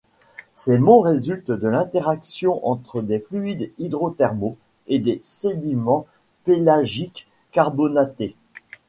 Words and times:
Ces 0.55 0.79
monts 0.79 1.01
résultent 1.01 1.51
de 1.51 1.67
l'interaction 1.67 2.67
entre 2.67 3.03
des 3.03 3.19
fluides 3.19 3.71
hydrothermaux 3.77 4.57
et 4.87 4.97
des 4.97 5.19
sédiments 5.21 6.07
pélagiques 6.43 7.27
carbonatés. 7.51 8.35